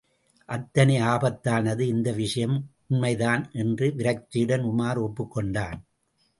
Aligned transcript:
அத்தனை 0.49 0.95
ஆபத்தானது 1.03 1.79
இந்த 1.87 2.11
விஷயம்! 2.11 2.57
உண்மைதான் 2.87 3.51
என்று 3.53 3.87
விரக்தியுடன் 3.95 4.65
உமார் 4.67 5.01
ஒப்புக்கொண்டான். 5.01 5.79